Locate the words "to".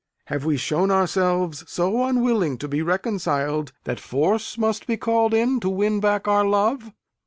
2.57-2.67, 5.59-5.69